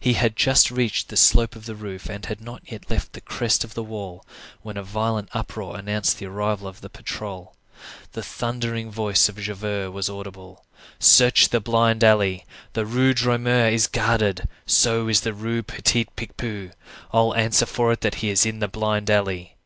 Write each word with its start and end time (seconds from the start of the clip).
He 0.00 0.14
had 0.14 0.34
just 0.34 0.70
reached 0.70 1.10
the 1.10 1.16
slope 1.18 1.54
of 1.54 1.66
the 1.66 1.74
roof, 1.74 2.08
and 2.08 2.24
had 2.24 2.40
not 2.40 2.62
yet 2.72 2.88
left 2.88 3.12
the 3.12 3.20
crest 3.20 3.64
of 3.64 3.74
the 3.74 3.82
wall, 3.82 4.24
when 4.62 4.78
a 4.78 4.82
violent 4.82 5.28
uproar 5.34 5.76
announced 5.78 6.16
the 6.18 6.24
arrival 6.24 6.66
of 6.66 6.80
the 6.80 6.88
patrol. 6.88 7.54
The 8.12 8.22
thundering 8.22 8.90
voice 8.90 9.28
of 9.28 9.36
Javert 9.38 9.90
was 9.92 10.08
audible:— 10.08 10.64
"Search 10.98 11.50
the 11.50 11.60
blind 11.60 12.02
alley! 12.02 12.46
The 12.72 12.86
Rue 12.86 13.12
Droit 13.12 13.38
Mur 13.40 13.68
is 13.68 13.88
guarded! 13.88 14.48
so 14.64 15.06
is 15.06 15.20
the 15.20 15.34
Rue 15.34 15.62
Petit 15.62 16.06
Picpus. 16.16 16.72
I'll 17.12 17.34
answer 17.34 17.66
for 17.66 17.92
it 17.92 18.00
that 18.00 18.14
he 18.24 18.30
is 18.30 18.46
in 18.46 18.60
the 18.60 18.68
blind 18.68 19.10
alley." 19.10 19.56